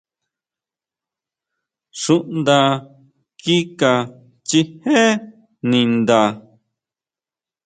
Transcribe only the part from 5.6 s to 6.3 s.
ninda.